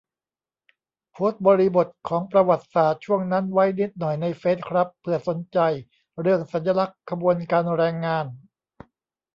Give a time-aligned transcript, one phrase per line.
[1.11, 5.59] โพสต์บริบทของประวัติศาสตร์ช่วงนั้นไว้นิดหน่อยในเฟซครับ เผื่อสนใจ
[6.21, 8.25] เรื่องสัญลักษณ์ขบวนการแรงงาน